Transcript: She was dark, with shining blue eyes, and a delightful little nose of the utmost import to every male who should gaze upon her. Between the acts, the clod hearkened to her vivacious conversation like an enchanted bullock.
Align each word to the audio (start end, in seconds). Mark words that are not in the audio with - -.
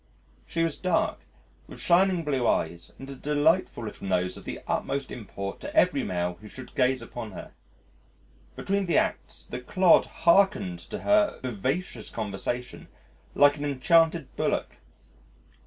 She 0.47 0.63
was 0.63 0.77
dark, 0.79 1.19
with 1.67 1.79
shining 1.79 2.23
blue 2.23 2.47
eyes, 2.47 2.91
and 2.97 3.07
a 3.07 3.15
delightful 3.15 3.83
little 3.83 4.07
nose 4.07 4.35
of 4.35 4.45
the 4.45 4.59
utmost 4.67 5.11
import 5.11 5.59
to 5.59 5.75
every 5.75 6.01
male 6.01 6.39
who 6.41 6.47
should 6.47 6.73
gaze 6.73 7.03
upon 7.03 7.33
her. 7.33 7.51
Between 8.55 8.87
the 8.87 8.97
acts, 8.97 9.45
the 9.45 9.61
clod 9.61 10.05
hearkened 10.25 10.79
to 10.89 11.01
her 11.01 11.39
vivacious 11.43 12.09
conversation 12.09 12.87
like 13.35 13.57
an 13.57 13.63
enchanted 13.63 14.35
bullock. 14.35 14.77